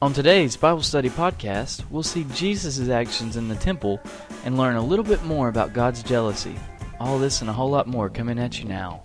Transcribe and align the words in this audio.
On 0.00 0.12
today's 0.12 0.56
Bible 0.56 0.84
Study 0.84 1.10
podcast, 1.10 1.82
we'll 1.90 2.04
see 2.04 2.24
Jesus' 2.32 2.88
actions 2.88 3.36
in 3.36 3.48
the 3.48 3.56
temple 3.56 4.00
and 4.44 4.56
learn 4.56 4.76
a 4.76 4.80
little 4.80 5.04
bit 5.04 5.24
more 5.24 5.48
about 5.48 5.72
God's 5.72 6.04
jealousy. 6.04 6.54
All 7.00 7.18
this 7.18 7.40
and 7.40 7.50
a 7.50 7.52
whole 7.52 7.68
lot 7.68 7.88
more 7.88 8.08
coming 8.08 8.38
at 8.38 8.60
you 8.60 8.66
now. 8.66 9.02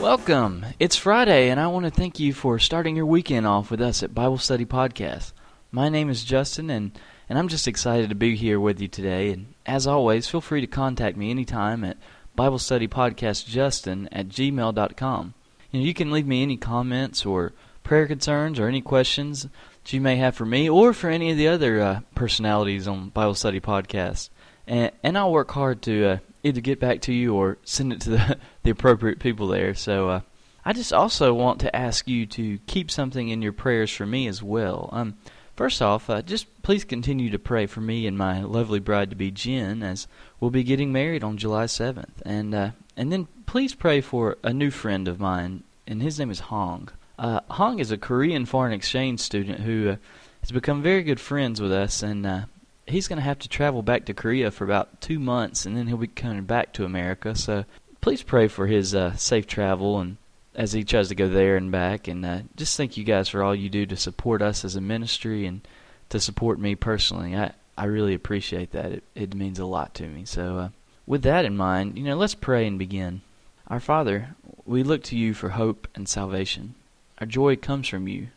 Welcome! 0.00 0.66
It's 0.80 0.96
Friday, 0.96 1.50
and 1.50 1.60
I 1.60 1.68
want 1.68 1.84
to 1.84 1.92
thank 1.92 2.18
you 2.18 2.32
for 2.32 2.58
starting 2.58 2.96
your 2.96 3.06
weekend 3.06 3.46
off 3.46 3.70
with 3.70 3.80
us 3.80 4.02
at 4.02 4.12
Bible 4.12 4.38
Study 4.38 4.64
Podcast. 4.64 5.30
My 5.70 5.88
name 5.88 6.10
is 6.10 6.24
Justin, 6.24 6.68
and 6.68 6.98
and 7.28 7.38
I'm 7.38 7.48
just 7.48 7.66
excited 7.66 8.08
to 8.08 8.14
be 8.14 8.36
here 8.36 8.60
with 8.60 8.80
you 8.80 8.88
today. 8.88 9.32
And 9.32 9.54
as 9.64 9.86
always, 9.86 10.28
feel 10.28 10.40
free 10.40 10.60
to 10.60 10.66
contact 10.66 11.16
me 11.16 11.30
anytime 11.30 11.84
at 11.84 11.96
Bible 12.34 12.58
Study 12.58 12.86
Podcast 12.86 13.46
Justin 13.46 14.08
at 14.12 14.28
gmail.com. 14.28 15.34
You 15.70 15.80
know, 15.80 15.86
you 15.86 15.94
can 15.94 16.10
leave 16.10 16.26
me 16.26 16.42
any 16.42 16.56
comments 16.56 17.26
or 17.26 17.52
prayer 17.82 18.06
concerns 18.06 18.58
or 18.58 18.68
any 18.68 18.80
questions 18.80 19.42
that 19.42 19.92
you 19.92 20.00
may 20.00 20.16
have 20.16 20.34
for 20.34 20.46
me 20.46 20.68
or 20.68 20.92
for 20.92 21.08
any 21.08 21.30
of 21.30 21.36
the 21.36 21.48
other 21.48 21.80
uh, 21.80 22.00
personalities 22.14 22.86
on 22.86 23.08
Bible 23.08 23.34
Study 23.34 23.60
Podcast. 23.60 24.30
And, 24.66 24.92
and 25.02 25.18
I'll 25.18 25.32
work 25.32 25.50
hard 25.52 25.82
to 25.82 26.06
uh, 26.06 26.18
either 26.42 26.60
get 26.60 26.78
back 26.80 27.00
to 27.02 27.12
you 27.12 27.34
or 27.34 27.58
send 27.64 27.92
it 27.92 28.00
to 28.02 28.10
the, 28.10 28.38
the 28.62 28.70
appropriate 28.70 29.18
people 29.18 29.48
there. 29.48 29.74
So 29.74 30.08
uh, 30.10 30.20
I 30.64 30.72
just 30.72 30.92
also 30.92 31.32
want 31.32 31.60
to 31.60 31.74
ask 31.74 32.06
you 32.08 32.26
to 32.26 32.58
keep 32.66 32.90
something 32.90 33.28
in 33.28 33.42
your 33.42 33.52
prayers 33.52 33.90
for 33.90 34.06
me 34.06 34.26
as 34.26 34.42
well. 34.42 34.90
Um, 34.92 35.16
First 35.56 35.80
off, 35.80 36.10
uh, 36.10 36.20
just 36.20 36.62
please 36.62 36.84
continue 36.84 37.30
to 37.30 37.38
pray 37.38 37.64
for 37.64 37.80
me 37.80 38.06
and 38.06 38.18
my 38.18 38.42
lovely 38.42 38.78
bride 38.78 39.08
to 39.08 39.16
be 39.16 39.30
Jen 39.30 39.82
as 39.82 40.06
we'll 40.38 40.50
be 40.50 40.62
getting 40.62 40.92
married 40.92 41.24
on 41.24 41.38
July 41.38 41.64
7th. 41.64 42.20
And 42.26 42.54
uh, 42.54 42.70
and 42.94 43.10
then 43.10 43.26
please 43.46 43.74
pray 43.74 44.02
for 44.02 44.36
a 44.42 44.52
new 44.52 44.70
friend 44.70 45.08
of 45.08 45.18
mine, 45.18 45.62
and 45.86 46.02
his 46.02 46.18
name 46.18 46.30
is 46.30 46.40
Hong. 46.40 46.90
Uh, 47.18 47.40
Hong 47.48 47.78
is 47.78 47.90
a 47.90 47.96
Korean 47.96 48.44
foreign 48.44 48.74
exchange 48.74 49.20
student 49.20 49.60
who 49.60 49.90
uh, 49.90 49.96
has 50.40 50.52
become 50.52 50.82
very 50.82 51.02
good 51.02 51.20
friends 51.20 51.58
with 51.58 51.72
us, 51.72 52.02
and 52.02 52.26
uh, 52.26 52.42
he's 52.86 53.08
going 53.08 53.18
to 53.18 53.22
have 53.22 53.38
to 53.38 53.48
travel 53.48 53.80
back 53.82 54.04
to 54.06 54.14
Korea 54.14 54.50
for 54.50 54.64
about 54.64 55.00
two 55.00 55.18
months, 55.18 55.64
and 55.64 55.74
then 55.74 55.86
he'll 55.86 55.96
be 55.96 56.06
coming 56.06 56.44
back 56.44 56.74
to 56.74 56.84
America. 56.84 57.34
So 57.34 57.64
please 58.02 58.22
pray 58.22 58.48
for 58.48 58.66
his 58.66 58.94
uh, 58.94 59.16
safe 59.16 59.46
travel 59.46 59.98
and 60.00 60.18
as 60.56 60.72
he 60.72 60.82
tries 60.82 61.08
to 61.08 61.14
go 61.14 61.28
there 61.28 61.56
and 61.56 61.70
back. 61.70 62.08
And 62.08 62.24
uh, 62.24 62.40
just 62.56 62.76
thank 62.76 62.96
you 62.96 63.04
guys 63.04 63.28
for 63.28 63.42
all 63.42 63.54
you 63.54 63.68
do 63.68 63.86
to 63.86 63.96
support 63.96 64.42
us 64.42 64.64
as 64.64 64.74
a 64.74 64.80
ministry 64.80 65.46
and 65.46 65.60
to 66.08 66.18
support 66.18 66.58
me 66.58 66.74
personally. 66.74 67.36
I, 67.36 67.52
I 67.76 67.84
really 67.84 68.14
appreciate 68.14 68.72
that. 68.72 68.90
It, 68.90 69.04
it 69.14 69.34
means 69.34 69.58
a 69.58 69.66
lot 69.66 69.94
to 69.94 70.08
me. 70.08 70.24
So, 70.24 70.58
uh, 70.58 70.68
with 71.06 71.22
that 71.22 71.44
in 71.44 71.56
mind, 71.56 71.98
you 71.98 72.04
know, 72.04 72.16
let's 72.16 72.34
pray 72.34 72.66
and 72.66 72.78
begin. 72.78 73.20
Our 73.68 73.78
Father, 73.78 74.34
we 74.64 74.82
look 74.82 75.04
to 75.04 75.16
you 75.16 75.34
for 75.34 75.50
hope 75.50 75.86
and 75.94 76.08
salvation. 76.08 76.74
Our 77.18 77.26
joy 77.26 77.56
comes 77.56 77.86
from 77.86 78.08
you. 78.08 78.28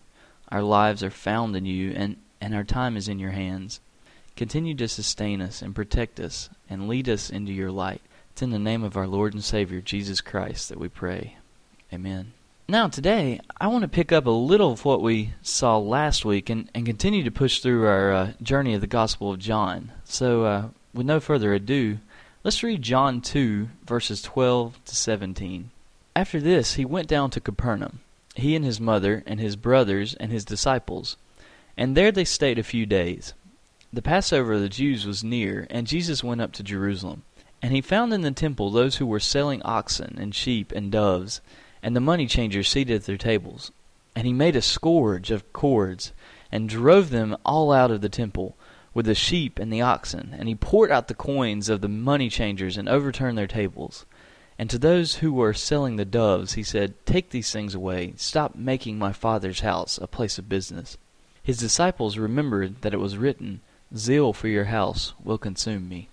Our 0.49 0.61
lives 0.61 1.03
are 1.03 1.09
found 1.09 1.55
in 1.55 1.65
you, 1.65 1.93
and, 1.95 2.17
and 2.41 2.53
our 2.53 2.63
time 2.63 2.97
is 2.97 3.07
in 3.07 3.17
your 3.17 3.31
hands. 3.31 3.79
Continue 4.35 4.75
to 4.75 4.87
sustain 4.87 5.41
us 5.41 5.61
and 5.61 5.75
protect 5.75 6.19
us 6.19 6.49
and 6.69 6.87
lead 6.87 7.09
us 7.09 7.29
into 7.29 7.51
your 7.51 7.71
light. 7.71 8.01
It's 8.31 8.41
in 8.41 8.51
the 8.51 8.59
name 8.59 8.83
of 8.83 8.97
our 8.97 9.07
Lord 9.07 9.33
and 9.33 9.43
Savior, 9.43 9.81
Jesus 9.81 10.21
Christ, 10.21 10.69
that 10.69 10.79
we 10.79 10.89
pray. 10.89 11.38
Amen. 11.91 12.33
Now, 12.67 12.87
today, 12.87 13.39
I 13.59 13.67
want 13.67 13.81
to 13.81 13.87
pick 13.87 14.11
up 14.11 14.27
a 14.27 14.31
little 14.31 14.71
of 14.71 14.85
what 14.85 15.01
we 15.01 15.33
saw 15.41 15.79
last 15.79 16.23
week 16.23 16.51
and, 16.51 16.69
and 16.75 16.85
continue 16.85 17.23
to 17.23 17.31
push 17.31 17.59
through 17.61 17.87
our 17.87 18.11
uh, 18.11 18.31
journey 18.43 18.75
of 18.75 18.81
the 18.81 18.87
Gospel 18.87 19.31
of 19.31 19.39
John. 19.39 19.91
So, 20.03 20.43
uh, 20.43 20.67
with 20.93 21.07
no 21.07 21.19
further 21.19 21.51
ado, 21.51 21.97
let's 22.43 22.61
read 22.61 22.83
John 22.83 23.21
2, 23.21 23.69
verses 23.87 24.21
12 24.21 24.79
to 24.85 24.95
17. 24.95 25.71
After 26.15 26.39
this, 26.39 26.75
he 26.75 26.85
went 26.85 27.07
down 27.07 27.31
to 27.31 27.41
Capernaum, 27.41 28.01
he 28.35 28.55
and 28.55 28.63
his 28.63 28.79
mother, 28.79 29.23
and 29.25 29.39
his 29.39 29.55
brothers, 29.55 30.13
and 30.13 30.31
his 30.31 30.45
disciples. 30.45 31.17
And 31.75 31.97
there 31.97 32.11
they 32.11 32.25
stayed 32.25 32.59
a 32.59 32.63
few 32.63 32.85
days. 32.85 33.33
The 33.91 34.03
Passover 34.03 34.53
of 34.53 34.61
the 34.61 34.69
Jews 34.69 35.07
was 35.07 35.23
near, 35.23 35.65
and 35.71 35.87
Jesus 35.87 36.23
went 36.23 36.41
up 36.41 36.51
to 36.53 36.63
Jerusalem. 36.63 37.23
And 37.63 37.73
he 37.73 37.81
found 37.81 38.13
in 38.13 38.21
the 38.21 38.29
temple 38.29 38.69
those 38.69 38.97
who 38.97 39.07
were 39.07 39.19
selling 39.19 39.63
oxen 39.65 40.17
and 40.19 40.35
sheep 40.35 40.71
and 40.71 40.91
doves 40.91 41.41
and 41.81 41.95
the 41.95 42.01
money 42.01 42.27
changers 42.27 42.67
seated 42.67 42.95
at 42.95 43.05
their 43.05 43.17
tables. 43.17 43.71
And 44.15 44.25
he 44.27 44.33
made 44.33 44.55
a 44.55 44.61
scourge 44.61 45.31
of 45.31 45.51
cords, 45.53 46.11
and 46.51 46.67
drove 46.67 47.09
them 47.09 47.37
all 47.45 47.71
out 47.71 47.91
of 47.91 48.01
the 48.01 48.09
temple, 48.09 48.55
with 48.93 49.05
the 49.05 49.15
sheep 49.15 49.59
and 49.59 49.71
the 49.71 49.81
oxen. 49.81 50.35
And 50.37 50.47
he 50.47 50.55
poured 50.55 50.91
out 50.91 51.07
the 51.07 51.13
coins 51.13 51.69
of 51.69 51.81
the 51.81 51.87
money 51.87 52.29
changers, 52.29 52.77
and 52.77 52.89
overturned 52.89 53.37
their 53.37 53.47
tables. 53.47 54.05
And 54.57 54.69
to 54.69 54.77
those 54.77 55.15
who 55.15 55.31
were 55.31 55.53
selling 55.53 55.95
the 55.95 56.03
doves, 56.03 56.53
he 56.53 56.63
said, 56.63 56.93
Take 57.05 57.29
these 57.29 57.51
things 57.51 57.73
away. 57.73 58.13
Stop 58.17 58.55
making 58.55 58.99
my 58.99 59.13
father's 59.13 59.61
house 59.61 59.97
a 60.01 60.07
place 60.07 60.37
of 60.37 60.49
business. 60.49 60.97
His 61.41 61.57
disciples 61.57 62.17
remembered 62.17 62.81
that 62.81 62.93
it 62.93 62.99
was 62.99 63.17
written, 63.17 63.61
Zeal 63.95 64.33
for 64.33 64.49
your 64.49 64.65
house 64.65 65.13
will 65.23 65.37
consume 65.37 65.87
me. 65.87 66.09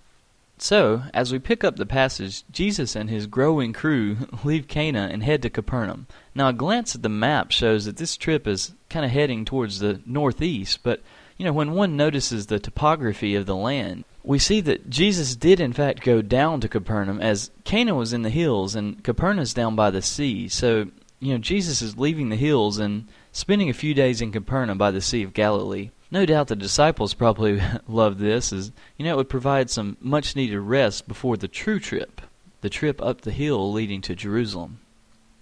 So, 0.58 1.02
as 1.12 1.32
we 1.32 1.38
pick 1.38 1.64
up 1.64 1.76
the 1.76 1.84
passage, 1.84 2.42
Jesus 2.50 2.96
and 2.96 3.10
his 3.10 3.26
growing 3.26 3.72
crew 3.72 4.16
leave 4.44 4.68
Cana 4.68 5.08
and 5.12 5.22
head 5.22 5.42
to 5.42 5.50
Capernaum. 5.50 6.06
Now, 6.34 6.48
a 6.48 6.54
glance 6.54 6.94
at 6.94 7.02
the 7.02 7.08
map 7.08 7.50
shows 7.50 7.84
that 7.84 7.98
this 7.98 8.16
trip 8.16 8.46
is 8.46 8.72
kind 8.88 9.04
of 9.04 9.10
heading 9.10 9.44
towards 9.44 9.78
the 9.78 10.00
northeast, 10.06 10.80
but 10.82 11.02
you 11.36 11.44
know, 11.44 11.52
when 11.52 11.72
one 11.72 11.96
notices 11.96 12.46
the 12.46 12.58
topography 12.58 13.34
of 13.34 13.46
the 13.46 13.56
land, 13.56 14.04
we 14.24 14.38
see 14.38 14.60
that 14.62 14.88
Jesus 14.88 15.36
did 15.36 15.60
in 15.60 15.72
fact 15.72 16.02
go 16.02 16.22
down 16.22 16.60
to 16.60 16.68
Capernaum 16.68 17.20
as 17.20 17.50
Cana 17.64 17.94
was 17.94 18.12
in 18.12 18.22
the 18.22 18.30
hills 18.30 18.74
and 18.74 19.02
Capernaum's 19.04 19.54
down 19.54 19.76
by 19.76 19.90
the 19.90 20.02
sea. 20.02 20.48
So, 20.48 20.86
you 21.20 21.32
know, 21.32 21.38
Jesus 21.38 21.82
is 21.82 21.98
leaving 21.98 22.30
the 22.30 22.36
hills 22.36 22.78
and 22.78 23.06
spending 23.32 23.68
a 23.68 23.74
few 23.74 23.94
days 23.94 24.22
in 24.22 24.32
Capernaum 24.32 24.78
by 24.78 24.90
the 24.90 25.00
Sea 25.00 25.22
of 25.22 25.34
Galilee. 25.34 25.90
No 26.10 26.24
doubt 26.24 26.48
the 26.48 26.56
disciples 26.56 27.14
probably 27.14 27.60
loved 27.88 28.18
this, 28.18 28.52
as 28.52 28.72
you 28.96 29.04
know, 29.04 29.14
it 29.14 29.16
would 29.16 29.28
provide 29.28 29.70
some 29.70 29.96
much 30.00 30.36
needed 30.36 30.60
rest 30.60 31.08
before 31.08 31.36
the 31.36 31.48
true 31.48 31.80
trip, 31.80 32.20
the 32.60 32.70
trip 32.70 33.02
up 33.02 33.22
the 33.22 33.32
hill 33.32 33.72
leading 33.72 34.00
to 34.02 34.14
Jerusalem. 34.14 34.80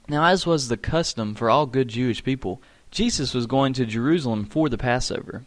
Now, 0.08 0.24
as 0.26 0.46
was 0.46 0.68
the 0.68 0.76
custom 0.76 1.34
for 1.34 1.50
all 1.50 1.66
good 1.66 1.88
Jewish 1.88 2.24
people, 2.24 2.62
Jesus 2.90 3.34
was 3.34 3.46
going 3.46 3.72
to 3.74 3.86
Jerusalem 3.86 4.44
for 4.44 4.68
the 4.68 4.78
Passover. 4.78 5.44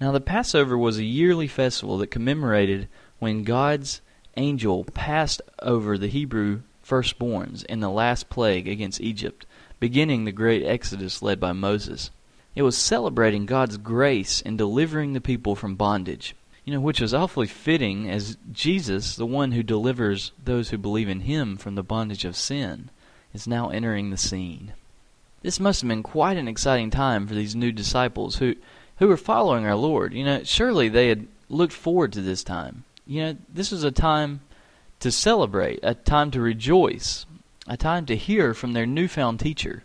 Now, 0.00 0.12
the 0.12 0.20
Passover 0.20 0.76
was 0.76 0.98
a 0.98 1.04
yearly 1.04 1.48
festival 1.48 1.98
that 1.98 2.10
commemorated 2.10 2.88
when 3.18 3.44
God's 3.44 4.02
angel 4.36 4.84
passed 4.84 5.40
over 5.62 5.96
the 5.96 6.08
Hebrew 6.08 6.60
firstborns 6.86 7.64
in 7.64 7.80
the 7.80 7.90
last 7.90 8.28
plague 8.28 8.68
against 8.68 9.00
Egypt, 9.00 9.46
beginning 9.80 10.24
the 10.24 10.32
great 10.32 10.64
exodus 10.64 11.22
led 11.22 11.40
by 11.40 11.52
Moses. 11.52 12.10
It 12.56 12.62
was 12.62 12.76
celebrating 12.76 13.46
God's 13.46 13.76
grace 13.76 14.40
in 14.40 14.56
delivering 14.56 15.12
the 15.12 15.20
people 15.20 15.54
from 15.54 15.76
bondage. 15.76 16.34
You 16.64 16.72
know, 16.72 16.80
which 16.80 17.00
was 17.00 17.14
awfully 17.14 17.46
fitting 17.46 18.10
as 18.10 18.38
Jesus, 18.50 19.14
the 19.14 19.26
one 19.26 19.52
who 19.52 19.62
delivers 19.62 20.32
those 20.42 20.70
who 20.70 20.78
believe 20.78 21.08
in 21.08 21.20
him 21.20 21.56
from 21.56 21.76
the 21.76 21.84
bondage 21.84 22.24
of 22.24 22.34
sin, 22.34 22.90
is 23.32 23.46
now 23.46 23.68
entering 23.68 24.10
the 24.10 24.16
scene. 24.16 24.72
This 25.42 25.60
must 25.60 25.82
have 25.82 25.88
been 25.88 26.02
quite 26.02 26.36
an 26.36 26.48
exciting 26.48 26.90
time 26.90 27.28
for 27.28 27.34
these 27.34 27.54
new 27.54 27.70
disciples 27.70 28.36
who 28.36 28.56
who 28.96 29.08
were 29.08 29.16
following 29.16 29.66
our 29.66 29.76
Lord. 29.76 30.12
You 30.14 30.24
know, 30.24 30.42
surely 30.42 30.88
they 30.88 31.08
had 31.08 31.26
looked 31.48 31.72
forward 31.72 32.12
to 32.14 32.22
this 32.22 32.42
time. 32.42 32.84
You 33.06 33.22
know, 33.22 33.36
this 33.52 33.70
was 33.70 33.84
a 33.84 33.90
time 33.90 34.40
to 35.00 35.12
celebrate, 35.12 35.80
a 35.82 35.94
time 35.94 36.30
to 36.32 36.40
rejoice, 36.40 37.26
a 37.68 37.76
time 37.76 38.06
to 38.06 38.16
hear 38.16 38.54
from 38.54 38.72
their 38.72 38.86
newfound 38.86 39.40
teacher. 39.40 39.84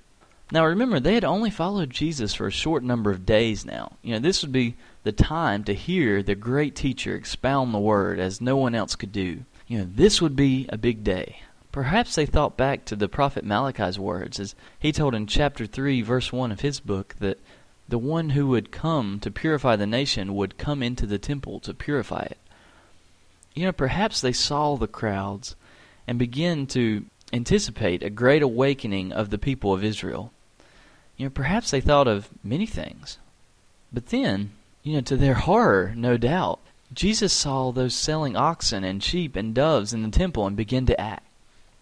Now 0.51 0.65
remember, 0.65 0.99
they 0.99 1.13
had 1.13 1.23
only 1.23 1.49
followed 1.49 1.91
Jesus 1.91 2.33
for 2.33 2.45
a 2.45 2.51
short 2.51 2.83
number 2.83 3.09
of 3.09 3.25
days 3.25 3.65
now. 3.65 3.93
You 4.01 4.13
know, 4.13 4.19
this 4.19 4.41
would 4.41 4.51
be 4.51 4.75
the 5.03 5.13
time 5.13 5.63
to 5.63 5.73
hear 5.73 6.21
the 6.21 6.35
great 6.35 6.75
teacher 6.75 7.15
expound 7.15 7.73
the 7.73 7.79
word 7.79 8.19
as 8.19 8.41
no 8.41 8.57
one 8.57 8.75
else 8.75 8.95
could 8.95 9.13
do. 9.13 9.45
You 9.67 9.79
know, 9.79 9.87
this 9.89 10.21
would 10.21 10.35
be 10.35 10.65
a 10.67 10.77
big 10.77 11.05
day. 11.05 11.37
Perhaps 11.71 12.15
they 12.15 12.25
thought 12.25 12.57
back 12.57 12.83
to 12.85 12.97
the 12.97 13.07
prophet 13.07 13.45
Malachi's 13.45 13.97
words 13.97 14.41
as 14.41 14.53
he 14.77 14.91
told 14.91 15.15
in 15.15 15.25
chapter 15.25 15.65
3 15.65 16.01
verse 16.01 16.33
1 16.33 16.51
of 16.51 16.59
his 16.59 16.81
book 16.81 17.15
that 17.19 17.39
the 17.87 17.97
one 17.97 18.31
who 18.31 18.47
would 18.47 18.71
come 18.71 19.21
to 19.21 19.31
purify 19.31 19.77
the 19.77 19.87
nation 19.87 20.35
would 20.35 20.57
come 20.57 20.83
into 20.83 21.05
the 21.05 21.17
temple 21.17 21.61
to 21.61 21.73
purify 21.73 22.23
it. 22.23 22.37
You 23.53 23.65
know, 23.65 23.71
perhaps 23.71 24.19
they 24.19 24.33
saw 24.33 24.75
the 24.75 24.87
crowds 24.87 25.55
and 26.07 26.19
began 26.19 26.67
to 26.67 27.05
anticipate 27.31 28.03
a 28.03 28.09
great 28.09 28.41
awakening 28.41 29.13
of 29.13 29.29
the 29.29 29.37
people 29.37 29.73
of 29.73 29.83
Israel. 29.83 30.33
You 31.17 31.25
know, 31.25 31.29
perhaps 31.29 31.71
they 31.71 31.81
thought 31.81 32.07
of 32.07 32.29
many 32.43 32.65
things. 32.65 33.17
But 33.93 34.07
then, 34.07 34.51
you 34.83 34.93
know, 34.93 35.01
to 35.01 35.17
their 35.17 35.35
horror, 35.35 35.93
no 35.95 36.17
doubt, 36.17 36.59
Jesus 36.93 37.31
saw 37.31 37.71
those 37.71 37.93
selling 37.93 38.35
oxen 38.35 38.83
and 38.83 39.03
sheep 39.03 39.35
and 39.35 39.53
doves 39.53 39.93
in 39.93 40.03
the 40.03 40.09
temple 40.09 40.45
and 40.45 40.55
began 40.55 40.85
to 40.87 40.99
act. 40.99 41.25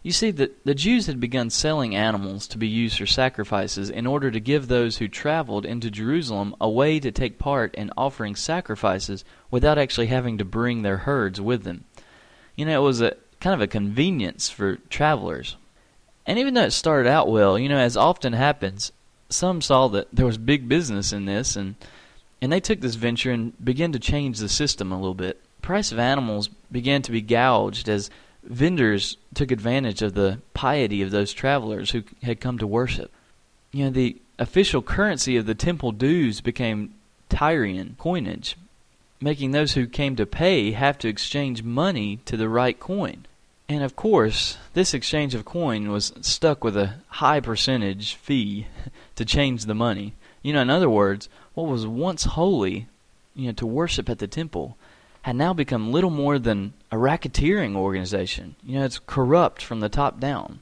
You 0.02 0.12
see, 0.12 0.32
the, 0.32 0.52
the 0.64 0.76
Jews 0.76 1.08
had 1.08 1.20
begun 1.20 1.50
selling 1.50 1.94
animals 1.94 2.48
to 2.48 2.58
be 2.58 2.68
used 2.68 2.98
for 2.98 3.06
sacrifices 3.06 3.90
in 3.90 4.08
order 4.08 4.32
to 4.32 4.40
give 4.40 4.68
those 4.68 4.98
who 4.98 5.10
traveled 5.10 5.66
into 5.66 5.92
Jerusalem 5.92 6.56
a 6.62 6.70
way 6.70 7.00
to 7.02 7.12
take 7.12 7.38
part 7.38 7.76
in 7.76 7.92
offering 7.98 8.36
sacrifices 8.36 9.26
without 9.52 9.78
actually 9.78 10.08
having 10.08 10.38
to 10.38 10.46
bring 10.46 10.82
their 10.82 10.98
herds 10.98 11.42
with 11.42 11.64
them. 11.64 11.84
You 12.56 12.66
know, 12.66 12.82
it 12.82 12.86
was 12.86 13.02
a 13.02 13.18
kind 13.42 13.54
of 13.54 13.62
a 13.62 13.68
convenience 13.68 14.50
for 14.50 14.78
travelers. 14.90 15.58
And 16.26 16.40
even 16.40 16.54
though 16.54 16.64
it 16.64 16.72
started 16.72 17.10
out 17.10 17.30
well, 17.30 17.60
you 17.60 17.68
know, 17.68 17.78
as 17.78 17.98
often 17.98 18.34
happens, 18.34 18.92
some 19.30 19.62
saw 19.62 19.88
that 19.90 20.08
there 20.12 20.26
was 20.26 20.38
big 20.38 20.68
business 20.68 21.14
in 21.14 21.26
this 21.26 21.56
and 21.56 21.76
and 22.42 22.52
they 22.52 22.60
took 22.60 22.80
this 22.80 22.96
venture 22.96 23.32
and 23.32 23.54
began 23.64 23.92
to 23.92 24.00
change 24.00 24.40
the 24.40 24.48
system 24.48 24.92
a 24.92 24.96
little 24.96 25.14
bit. 25.14 25.42
Price 25.62 25.92
of 25.92 26.00
animals 26.00 26.48
began 26.72 27.02
to 27.02 27.12
be 27.12 27.22
gouged 27.22 27.90
as 27.90 28.10
vendors 28.44 29.18
took 29.34 29.52
advantage 29.52 30.02
of 30.02 30.14
the 30.14 30.40
piety 30.54 31.02
of 31.02 31.12
those 31.12 31.34
travelers 31.34 31.92
who 31.92 32.04
had 32.24 32.40
come 32.40 32.58
to 32.58 32.66
worship. 32.66 33.12
You 33.72 33.86
know, 33.86 33.92
the 33.92 34.16
official 34.38 34.82
currency 34.82 35.36
of 35.36 35.46
the 35.46 35.56
temple 35.56 35.92
dues 35.92 36.40
became 36.40 36.96
Tyrian 37.28 37.96
coinage, 38.00 38.56
making 39.22 39.52
those 39.52 39.74
who 39.74 39.86
came 39.86 40.16
to 40.16 40.26
pay 40.26 40.72
have 40.72 40.98
to 41.00 41.10
exchange 41.10 41.62
money 41.62 42.18
to 42.26 42.38
the 42.38 42.50
right 42.50 42.80
coin. 42.80 43.26
And 43.70 43.84
of 43.84 43.96
course, 43.96 44.58
this 44.74 44.96
exchange 44.96 45.36
of 45.36 45.46
coin 45.46 45.92
was 45.92 46.12
stuck 46.22 46.64
with 46.64 46.76
a 46.76 46.96
high 47.08 47.40
percentage 47.40 48.16
fee 48.16 48.66
to 49.16 49.24
change 49.24 49.66
the 49.66 49.76
money. 49.76 50.16
You 50.42 50.54
know, 50.54 50.62
in 50.62 50.72
other 50.72 50.90
words, 50.90 51.30
what 51.54 51.68
was 51.68 51.86
once 51.86 52.24
holy, 52.24 52.88
you 53.36 53.46
know, 53.46 53.54
to 53.54 53.68
worship 53.68 54.10
at 54.10 54.18
the 54.18 54.28
temple, 54.28 54.76
had 55.22 55.36
now 55.36 55.54
become 55.54 55.92
little 55.92 56.10
more 56.10 56.40
than 56.40 56.74
a 56.92 56.96
racketeering 56.96 57.76
organization. 57.76 58.56
You 58.64 58.80
know, 58.80 58.86
it's 58.86 59.00
corrupt 59.06 59.62
from 59.62 59.82
the 59.82 59.90
top 59.90 60.20
down. 60.20 60.62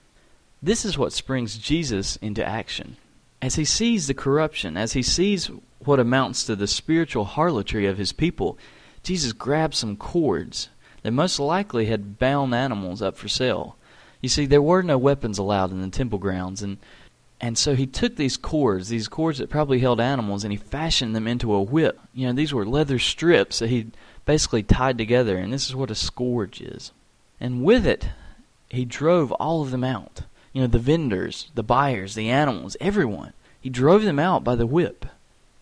This 0.62 0.84
is 0.84 0.98
what 0.98 1.14
springs 1.14 1.58
Jesus 1.58 2.18
into 2.18 2.44
action. 2.46 2.98
As 3.42 3.56
he 3.56 3.64
sees 3.64 4.08
the 4.08 4.14
corruption, 4.16 4.76
as 4.76 4.94
he 4.94 5.04
sees 5.04 5.50
what 5.80 6.00
amounts 6.00 6.44
to 6.46 6.58
the 6.58 6.68
spiritual 6.68 7.24
harlotry 7.24 7.86
of 7.86 7.98
his 7.98 8.12
people, 8.12 8.58
Jesus 9.04 9.32
grabs 9.32 9.78
some 9.78 9.96
cords 9.96 10.68
that 11.08 11.14
most 11.14 11.40
likely 11.40 11.86
had 11.86 12.20
bound 12.20 12.54
animals 12.54 13.02
up 13.02 13.16
for 13.16 13.30
sale. 13.30 13.78
You 14.20 14.28
see, 14.28 14.46
there 14.46 14.62
were 14.62 14.84
no 14.84 14.98
weapons 14.98 15.38
allowed 15.38 15.72
in 15.72 15.82
the 15.82 15.88
temple 15.88 16.20
grounds, 16.20 16.62
and 16.62 16.80
and 17.40 17.58
so 17.58 17.76
he 17.76 17.88
took 17.88 18.18
these 18.18 18.36
cords, 18.36 18.90
these 18.90 19.08
cords 19.08 19.38
that 19.38 19.50
probably 19.50 19.80
held 19.80 20.02
animals, 20.02 20.44
and 20.44 20.52
he 20.52 20.58
fashioned 20.58 21.16
them 21.16 21.26
into 21.26 21.54
a 21.54 21.62
whip. 21.62 21.98
You 22.14 22.28
know, 22.28 22.34
these 22.34 22.54
were 22.54 22.66
leather 22.66 23.00
strips 23.00 23.60
that 23.60 23.70
he 23.70 23.88
basically 24.26 24.64
tied 24.64 24.98
together, 24.98 25.38
and 25.38 25.54
this 25.54 25.68
is 25.68 25.78
what 25.78 25.90
a 25.90 25.96
scourge 25.96 26.60
is. 26.60 26.92
And 27.40 27.64
with 27.64 27.88
it, 27.88 28.10
he 28.68 28.84
drove 28.84 29.32
all 29.32 29.62
of 29.62 29.72
them 29.72 29.86
out. 29.86 30.24
You 30.52 30.60
know, 30.60 30.68
the 30.68 30.78
vendors, 30.78 31.50
the 31.56 31.64
buyers, 31.64 32.16
the 32.16 32.30
animals, 32.30 32.76
everyone. 32.82 33.32
He 33.62 33.70
drove 33.70 34.04
them 34.04 34.20
out 34.20 34.44
by 34.44 34.56
the 34.56 34.68
whip. 34.68 35.06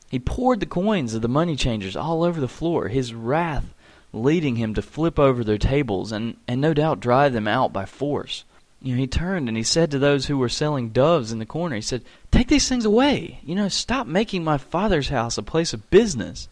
He 0.09 0.18
poured 0.18 0.59
the 0.59 0.65
coins 0.65 1.13
of 1.13 1.21
the 1.21 1.27
money 1.27 1.56
changers 1.56 1.95
all 1.95 2.24
over 2.24 2.42
the 2.42 2.47
floor. 2.47 2.88
His 2.88 3.13
wrath 3.13 3.75
leading 4.15 4.56
him 4.56 4.73
to 4.73 4.81
flip 4.81 5.19
over 5.19 5.44
their 5.44 5.57
tables 5.57 6.12
and, 6.12 6.38
and 6.47 6.62
no 6.62 6.73
doubt 6.73 7.01
drive 7.01 7.33
them 7.33 7.47
out 7.47 7.73
by 7.73 7.85
force. 7.85 8.45
You 8.81 8.95
know, 8.95 9.00
he 9.00 9.07
turned 9.07 9.47
and 9.47 9.57
he 9.57 9.63
said 9.63 9.91
to 9.91 10.00
those 10.00 10.27
who 10.27 10.38
were 10.38 10.50
selling 10.50 10.89
doves 10.89 11.31
in 11.31 11.39
the 11.39 11.45
corner, 11.45 11.75
he 11.75 11.81
said, 11.81 12.03
Take 12.31 12.47
these 12.47 12.69
things 12.69 12.85
away. 12.85 13.39
You 13.44 13.56
know, 13.56 13.67
stop 13.67 14.07
making 14.07 14.44
my 14.44 14.57
father's 14.57 15.09
house 15.09 15.38
a 15.38 15.44
place 15.44 15.73
of 15.73 15.89
business. 15.89 16.47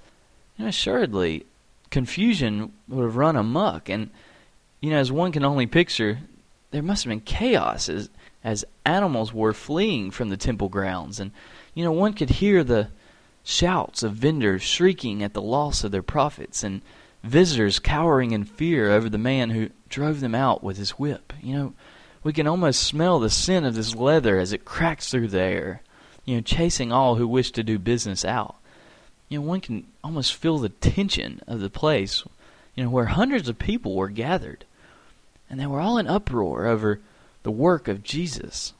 Know, 0.57 0.67
assuredly, 0.67 1.45
confusion 1.89 2.73
would 2.89 3.03
have 3.03 3.15
run 3.15 3.35
amuck. 3.35 3.89
And, 3.89 4.09
you 4.81 4.89
know, 4.89 4.97
as 4.97 5.11
one 5.11 5.31
can 5.31 5.45
only 5.45 5.67
picture, 5.67 6.19
there 6.71 6.83
must 6.83 7.03
have 7.03 7.11
been 7.11 7.21
chaos 7.21 7.87
as, 7.87 8.09
as 8.43 8.65
animals 8.85 9.33
were 9.33 9.53
fleeing 9.53 10.11
from 10.11 10.29
the 10.29 10.37
temple 10.37 10.69
grounds. 10.69 11.19
And, 11.19 11.31
you 11.73 11.83
know, 11.83 11.91
one 11.91 12.13
could 12.13 12.29
hear 12.29 12.63
the 12.63 12.89
shouts 13.43 14.03
of 14.03 14.13
vendors 14.15 14.63
shrieking 14.63 15.23
at 15.23 15.33
the 15.33 15.41
loss 15.41 15.83
of 15.83 15.91
their 15.91 16.03
profits 16.03 16.63
and 16.63 16.81
visitors 17.23 17.79
cowering 17.79 18.31
in 18.31 18.43
fear 18.43 18.91
over 18.91 19.09
the 19.09 19.17
man 19.17 19.49
who 19.49 19.69
drove 19.89 20.19
them 20.19 20.35
out 20.35 20.63
with 20.63 20.77
his 20.77 20.91
whip. 20.91 21.33
You 21.41 21.55
know, 21.55 21.73
we 22.23 22.33
can 22.33 22.47
almost 22.47 22.83
smell 22.83 23.19
the 23.19 23.29
scent 23.29 23.65
of 23.65 23.75
this 23.75 23.95
leather 23.95 24.39
as 24.39 24.53
it 24.53 24.65
cracks 24.65 25.09
through 25.09 25.29
the 25.29 25.41
air, 25.41 25.81
you 26.25 26.35
know, 26.35 26.41
chasing 26.41 26.91
all 26.91 27.15
who 27.15 27.27
wish 27.27 27.51
to 27.51 27.63
do 27.63 27.79
business 27.79 28.23
out. 28.25 28.55
You 29.29 29.39
know, 29.39 29.45
one 29.45 29.61
can 29.61 29.87
almost 30.03 30.35
feel 30.35 30.59
the 30.59 30.69
tension 30.69 31.41
of 31.47 31.59
the 31.59 31.69
place, 31.69 32.23
you 32.75 32.83
know, 32.83 32.89
where 32.89 33.05
hundreds 33.05 33.49
of 33.49 33.57
people 33.57 33.95
were 33.95 34.09
gathered. 34.09 34.65
And 35.49 35.59
they 35.59 35.65
were 35.65 35.79
all 35.79 35.97
in 35.97 36.07
uproar 36.07 36.65
over 36.65 36.99
the 37.43 37.51
work 37.51 37.87
of 37.87 38.03
Jesus, 38.03 38.73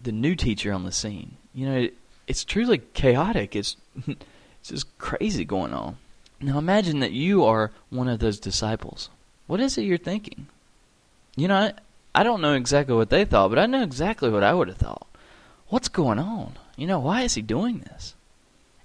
the 0.00 0.12
new 0.12 0.34
teacher 0.34 0.72
on 0.72 0.84
the 0.84 0.92
scene. 0.92 1.36
You 1.54 1.66
know, 1.66 1.76
it, 1.78 1.94
it's 2.26 2.44
truly 2.44 2.78
chaotic. 2.94 3.56
It's 3.56 3.76
it's 4.06 4.68
just 4.68 4.98
crazy 4.98 5.44
going 5.44 5.72
on. 5.72 5.96
Now 6.42 6.58
imagine 6.58 6.98
that 7.00 7.12
you 7.12 7.44
are 7.44 7.70
one 7.90 8.08
of 8.08 8.18
those 8.18 8.40
disciples. 8.40 9.10
What 9.46 9.60
is 9.60 9.78
it 9.78 9.82
you're 9.82 9.96
thinking? 9.96 10.48
You 11.36 11.48
know, 11.48 11.56
I, 11.56 11.72
I 12.14 12.24
don't 12.24 12.42
know 12.42 12.54
exactly 12.54 12.96
what 12.96 13.10
they 13.10 13.24
thought, 13.24 13.48
but 13.48 13.58
I 13.58 13.66
know 13.66 13.82
exactly 13.82 14.28
what 14.28 14.42
I 14.42 14.52
would 14.52 14.68
have 14.68 14.76
thought. 14.76 15.06
What's 15.68 15.88
going 15.88 16.18
on? 16.18 16.58
You 16.76 16.86
know, 16.86 16.98
why 16.98 17.22
is 17.22 17.34
he 17.34 17.42
doing 17.42 17.78
this? 17.78 18.14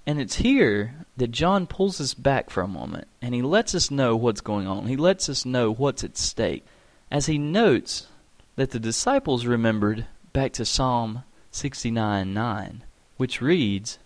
And 0.06 0.22
it's 0.22 0.36
here 0.36 0.94
that 1.18 1.32
John 1.32 1.68
pulls 1.68 2.00
us 2.00 2.14
back 2.14 2.50
for 2.50 2.62
a 2.62 2.68
moment 2.68 3.08
and 3.22 3.34
he 3.34 3.42
lets 3.42 3.76
us 3.76 3.92
know 3.92 4.16
what's 4.16 4.40
going 4.40 4.68
on. 4.68 4.88
He 4.88 4.96
lets 4.96 5.28
us 5.28 5.46
know 5.46 5.74
what's 5.74 6.04
at 6.04 6.16
stake 6.16 6.66
as 7.12 7.26
he 7.26 7.38
notes 7.38 8.08
that 8.56 8.72
the 8.72 8.80
disciples 8.80 9.46
remembered 9.46 10.06
back 10.32 10.54
to 10.54 10.66
Psalm 10.66 11.24
69 11.52 12.34
9, 12.34 12.84
which 13.18 13.42
reads, 13.42 13.98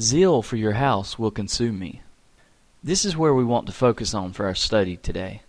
Zeal 0.00 0.42
for 0.42 0.56
your 0.56 0.72
house 0.72 1.18
will 1.18 1.30
consume 1.30 1.78
me. 1.78 2.02
This 2.86 3.04
is 3.04 3.16
where 3.16 3.34
we 3.34 3.42
want 3.42 3.66
to 3.66 3.72
focus 3.72 4.14
on 4.14 4.32
for 4.32 4.46
our 4.46 4.54
study 4.54 4.96
today. 4.96 5.42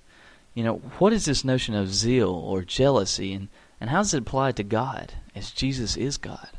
You 0.56 0.63
know, 0.63 0.78
what 0.98 1.13
is 1.13 1.25
this 1.25 1.45
notion 1.45 1.75
of 1.75 1.94
zeal 1.94 2.31
or 2.31 2.63
jealousy, 2.63 3.31
and, 3.31 3.50
and 3.80 3.92
how 3.92 4.00
does 4.00 4.16
it 4.16 4.24
apply 4.24 4.54
to 4.54 4.63
God, 4.63 5.13
as 5.36 5.51
Jesus 5.51 5.95
is 5.95 6.18
God? 6.18 6.50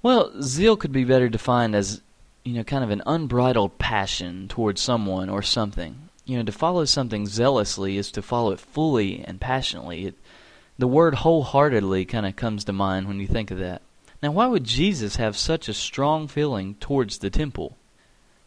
Well, 0.00 0.40
zeal 0.40 0.76
could 0.76 0.92
be 0.92 1.02
better 1.02 1.28
defined 1.28 1.74
as 1.74 2.00
you 2.44 2.54
know, 2.54 2.62
kind 2.62 2.84
of 2.84 2.90
an 2.90 3.02
unbridled 3.06 3.76
passion 3.78 4.46
towards 4.46 4.80
someone 4.80 5.28
or 5.28 5.42
something. 5.42 6.10
You 6.26 6.36
know, 6.36 6.44
to 6.44 6.52
follow 6.52 6.84
something 6.84 7.26
zealously 7.26 7.96
is 7.96 8.12
to 8.12 8.22
follow 8.22 8.52
it 8.52 8.60
fully 8.60 9.24
and 9.24 9.40
passionately. 9.40 10.06
It, 10.06 10.14
the 10.78 10.86
word 10.86 11.16
wholeheartedly 11.16 12.04
kind 12.04 12.24
of 12.24 12.36
comes 12.36 12.62
to 12.66 12.72
mind 12.72 13.08
when 13.08 13.18
you 13.18 13.26
think 13.26 13.50
of 13.50 13.58
that. 13.58 13.82
Now, 14.22 14.30
why 14.30 14.46
would 14.46 14.62
Jesus 14.62 15.16
have 15.16 15.36
such 15.36 15.68
a 15.68 15.74
strong 15.74 16.28
feeling 16.28 16.76
towards 16.76 17.18
the 17.18 17.30
temple? 17.30 17.76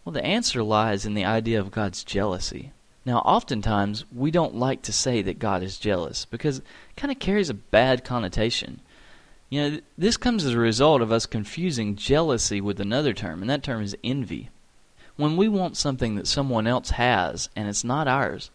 Well, 0.05 0.13
the 0.13 0.23
answer 0.23 0.61
lies 0.61 1.07
in 1.07 1.15
the 1.15 1.25
idea 1.25 1.59
of 1.59 1.71
God's 1.71 2.03
jealousy. 2.03 2.71
Now, 3.05 3.19
oftentimes, 3.19 4.05
we 4.13 4.29
don't 4.29 4.55
like 4.55 4.83
to 4.83 4.93
say 4.93 5.23
that 5.23 5.39
God 5.39 5.63
is 5.63 5.79
jealous 5.79 6.25
because 6.25 6.59
it 6.59 6.65
kind 6.95 7.11
of 7.11 7.17
carries 7.17 7.49
a 7.49 7.55
bad 7.55 8.03
connotation. 8.05 8.81
You 9.49 9.61
know, 9.61 9.79
this 9.97 10.15
comes 10.15 10.45
as 10.45 10.53
a 10.53 10.59
result 10.59 11.01
of 11.01 11.11
us 11.11 11.25
confusing 11.25 11.95
jealousy 11.95 12.61
with 12.61 12.79
another 12.79 13.13
term, 13.13 13.41
and 13.41 13.49
that 13.49 13.63
term 13.63 13.81
is 13.81 13.97
envy. 14.03 14.49
When 15.17 15.37
we 15.37 15.47
want 15.47 15.77
something 15.77 16.15
that 16.15 16.27
someone 16.27 16.67
else 16.67 16.91
has 16.91 17.49
and 17.55 17.67
it's 17.67 17.83
not 17.83 18.07
ours, 18.07 18.51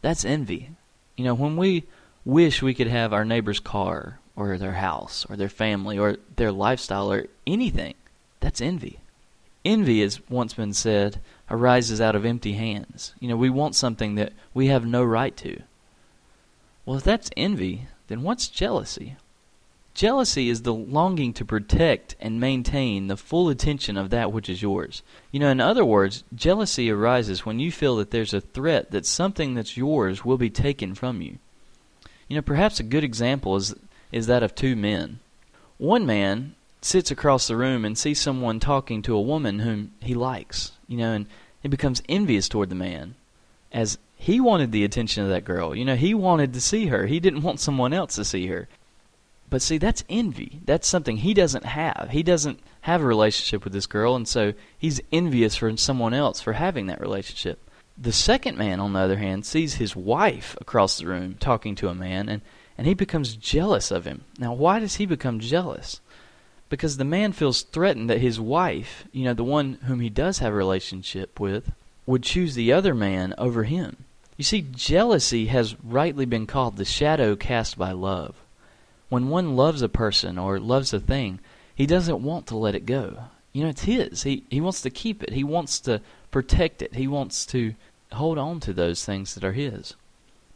that's 0.00 0.24
envy. 0.24 0.70
You 1.16 1.24
know, 1.24 1.34
when 1.34 1.56
we 1.56 1.84
wish 2.24 2.62
we 2.62 2.74
could 2.74 2.88
have 2.88 3.12
our 3.12 3.24
neighbor's 3.24 3.60
car 3.60 4.20
or 4.36 4.58
their 4.58 4.74
house 4.74 5.26
or 5.28 5.36
their 5.36 5.48
family 5.48 5.98
or 5.98 6.18
their 6.36 6.52
lifestyle 6.52 7.10
or 7.10 7.26
anything, 7.46 7.94
that's 8.40 8.60
envy. 8.60 9.00
Envy, 9.64 10.02
as 10.02 10.20
once 10.28 10.54
been 10.54 10.72
said, 10.72 11.20
arises 11.50 12.00
out 12.00 12.14
of 12.14 12.24
empty 12.24 12.52
hands. 12.52 13.14
You 13.18 13.28
know, 13.28 13.36
we 13.36 13.50
want 13.50 13.74
something 13.74 14.14
that 14.16 14.32
we 14.52 14.66
have 14.66 14.86
no 14.86 15.02
right 15.02 15.36
to. 15.38 15.62
Well, 16.84 16.98
if 16.98 17.04
that's 17.04 17.30
envy, 17.36 17.88
then 18.08 18.22
what's 18.22 18.48
jealousy? 18.48 19.16
Jealousy 19.94 20.48
is 20.48 20.62
the 20.62 20.74
longing 20.74 21.32
to 21.34 21.44
protect 21.44 22.16
and 22.20 22.40
maintain 22.40 23.06
the 23.06 23.16
full 23.16 23.48
attention 23.48 23.96
of 23.96 24.10
that 24.10 24.32
which 24.32 24.48
is 24.48 24.60
yours. 24.60 25.02
You 25.30 25.38
know, 25.38 25.48
in 25.48 25.60
other 25.60 25.84
words, 25.84 26.24
jealousy 26.34 26.90
arises 26.90 27.46
when 27.46 27.60
you 27.60 27.70
feel 27.70 27.96
that 27.96 28.10
there's 28.10 28.34
a 28.34 28.40
threat 28.40 28.90
that 28.90 29.06
something 29.06 29.54
that's 29.54 29.76
yours 29.76 30.24
will 30.24 30.36
be 30.36 30.50
taken 30.50 30.94
from 30.94 31.22
you. 31.22 31.38
You 32.28 32.36
know, 32.36 32.42
perhaps 32.42 32.80
a 32.80 32.84
good 32.84 33.04
example 33.04 33.54
is 33.56 33.74
is 34.10 34.26
that 34.26 34.42
of 34.42 34.54
two 34.54 34.76
men. 34.76 35.20
One 35.78 36.06
man 36.06 36.54
sits 36.84 37.10
across 37.10 37.46
the 37.46 37.56
room 37.56 37.84
and 37.84 37.96
sees 37.96 38.20
someone 38.20 38.60
talking 38.60 39.00
to 39.00 39.16
a 39.16 39.20
woman 39.20 39.60
whom 39.60 39.92
he 40.00 40.14
likes, 40.14 40.72
you 40.86 40.98
know, 40.98 41.12
and 41.12 41.26
he 41.62 41.68
becomes 41.68 42.02
envious 42.10 42.46
toward 42.46 42.68
the 42.68 42.74
man 42.74 43.14
as 43.72 43.96
he 44.16 44.38
wanted 44.38 44.70
the 44.70 44.84
attention 44.84 45.22
of 45.22 45.30
that 45.30 45.46
girl. 45.46 45.74
You 45.74 45.86
know, 45.86 45.96
he 45.96 46.12
wanted 46.12 46.52
to 46.52 46.60
see 46.60 46.86
her. 46.86 47.06
He 47.06 47.20
didn't 47.20 47.42
want 47.42 47.58
someone 47.58 47.94
else 47.94 48.16
to 48.16 48.24
see 48.24 48.48
her. 48.48 48.68
But 49.48 49.62
see, 49.62 49.78
that's 49.78 50.04
envy. 50.10 50.60
That's 50.64 50.86
something 50.86 51.16
he 51.16 51.32
doesn't 51.32 51.64
have. 51.64 52.08
He 52.10 52.22
doesn't 52.22 52.60
have 52.82 53.00
a 53.00 53.06
relationship 53.06 53.64
with 53.64 53.72
this 53.72 53.86
girl, 53.86 54.14
and 54.14 54.28
so 54.28 54.52
he's 54.76 55.00
envious 55.10 55.56
for 55.56 55.74
someone 55.78 56.12
else 56.12 56.42
for 56.42 56.52
having 56.52 56.86
that 56.86 57.00
relationship. 57.00 57.70
The 57.96 58.12
second 58.12 58.58
man, 58.58 58.80
on 58.80 58.92
the 58.92 59.00
other 59.00 59.16
hand, 59.16 59.46
sees 59.46 59.74
his 59.74 59.96
wife 59.96 60.54
across 60.60 60.98
the 60.98 61.06
room 61.06 61.36
talking 61.40 61.76
to 61.76 61.88
a 61.88 61.94
man, 61.94 62.28
and, 62.28 62.42
and 62.76 62.86
he 62.86 62.94
becomes 62.94 63.36
jealous 63.36 63.90
of 63.90 64.04
him. 64.04 64.24
Now, 64.38 64.52
why 64.52 64.80
does 64.80 64.96
he 64.96 65.06
become 65.06 65.40
jealous? 65.40 66.00
Because 66.74 66.96
the 66.96 67.04
man 67.04 67.30
feels 67.30 67.62
threatened 67.62 68.10
that 68.10 68.20
his 68.20 68.40
wife, 68.40 69.04
you 69.12 69.22
know, 69.22 69.32
the 69.32 69.44
one 69.44 69.74
whom 69.84 70.00
he 70.00 70.10
does 70.10 70.40
have 70.40 70.52
a 70.52 70.56
relationship 70.56 71.38
with, 71.38 71.70
would 72.04 72.24
choose 72.24 72.56
the 72.56 72.72
other 72.72 72.96
man 72.96 73.32
over 73.38 73.62
him. 73.62 74.06
You 74.36 74.42
see, 74.42 74.66
jealousy 74.72 75.46
has 75.46 75.80
rightly 75.84 76.26
been 76.26 76.48
called 76.48 76.76
the 76.76 76.84
shadow 76.84 77.36
cast 77.36 77.78
by 77.78 77.92
love. 77.92 78.34
When 79.08 79.28
one 79.28 79.54
loves 79.54 79.82
a 79.82 79.88
person 79.88 80.36
or 80.36 80.58
loves 80.58 80.92
a 80.92 80.98
thing, 80.98 81.38
he 81.76 81.86
doesn't 81.86 82.24
want 82.24 82.48
to 82.48 82.56
let 82.56 82.74
it 82.74 82.86
go. 82.86 83.18
You 83.52 83.62
know, 83.62 83.68
it's 83.68 83.84
his. 83.84 84.24
He 84.24 84.42
he 84.50 84.60
wants 84.60 84.82
to 84.82 84.90
keep 84.90 85.22
it. 85.22 85.32
He 85.32 85.44
wants 85.44 85.78
to 85.78 86.00
protect 86.32 86.82
it. 86.82 86.96
He 86.96 87.06
wants 87.06 87.46
to 87.46 87.76
hold 88.10 88.36
on 88.36 88.58
to 88.58 88.72
those 88.72 89.04
things 89.04 89.36
that 89.36 89.44
are 89.44 89.52
his. 89.52 89.94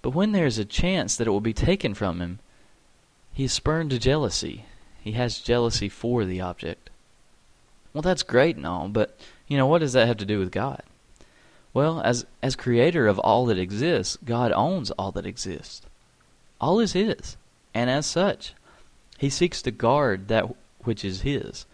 But 0.02 0.16
when 0.16 0.32
there 0.32 0.46
is 0.46 0.58
a 0.58 0.64
chance 0.64 1.14
that 1.14 1.28
it 1.28 1.30
will 1.30 1.40
be 1.40 1.52
taken 1.52 1.94
from 1.94 2.20
him, 2.20 2.40
he 3.32 3.44
is 3.44 3.52
spurned 3.52 3.90
to 3.90 4.00
jealousy. 4.00 4.64
He 5.00 5.12
has 5.12 5.38
jealousy 5.38 5.88
for 5.88 6.24
the 6.24 6.40
object. 6.40 6.90
Well, 7.92 8.02
that's 8.02 8.22
great 8.22 8.56
and 8.56 8.66
all, 8.66 8.88
but 8.88 9.18
you 9.46 9.56
know, 9.56 9.66
what 9.66 9.78
does 9.78 9.94
that 9.94 10.06
have 10.06 10.18
to 10.18 10.26
do 10.26 10.38
with 10.38 10.52
God? 10.52 10.82
Well, 11.72 12.00
as 12.02 12.26
as 12.42 12.56
creator 12.56 13.06
of 13.06 13.18
all 13.18 13.46
that 13.46 13.58
exists, 13.58 14.18
God 14.24 14.52
owns 14.52 14.90
all 14.92 15.12
that 15.12 15.26
exists. 15.26 15.82
All 16.60 16.80
is 16.80 16.92
his, 16.92 17.36
and 17.74 17.88
as 17.88 18.06
such, 18.06 18.54
he 19.16 19.30
seeks 19.30 19.62
to 19.62 19.70
guard 19.70 20.28
that 20.28 20.54
which 20.80 21.04
is 21.04 21.22
his. 21.22 21.66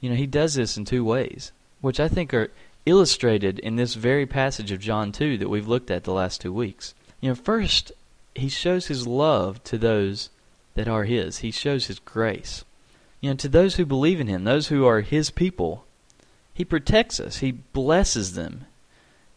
You 0.00 0.10
know, 0.10 0.16
he 0.16 0.26
does 0.26 0.54
this 0.54 0.76
in 0.76 0.84
two 0.84 1.04
ways, 1.04 1.52
which 1.80 2.00
I 2.00 2.08
think 2.08 2.34
are 2.34 2.50
illustrated 2.86 3.58
in 3.60 3.76
this 3.76 3.94
very 3.94 4.26
passage 4.26 4.72
of 4.72 4.80
John 4.80 5.12
2 5.12 5.38
that 5.38 5.48
we've 5.48 5.68
looked 5.68 5.90
at 5.90 6.04
the 6.04 6.12
last 6.12 6.40
two 6.40 6.52
weeks. 6.52 6.94
You 7.20 7.30
know, 7.30 7.34
first, 7.34 7.92
he 8.34 8.48
shows 8.48 8.86
his 8.86 9.06
love 9.06 9.62
to 9.64 9.78
those 9.78 10.30
that 10.74 10.88
are 10.88 11.04
his. 11.04 11.38
He 11.38 11.50
shows 11.50 11.86
his 11.86 11.98
grace. 11.98 12.64
You 13.22 13.30
know, 13.30 13.36
to 13.36 13.48
those 13.48 13.76
who 13.76 13.86
believe 13.86 14.20
in 14.20 14.26
him, 14.26 14.44
those 14.44 14.66
who 14.66 14.84
are 14.84 15.00
his 15.00 15.30
people, 15.30 15.84
he 16.52 16.64
protects 16.64 17.20
us. 17.20 17.38
He 17.38 17.52
blesses 17.52 18.34
them. 18.34 18.66